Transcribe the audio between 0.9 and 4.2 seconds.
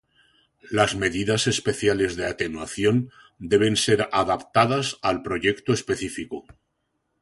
medidas especiales de atenuación, deben ser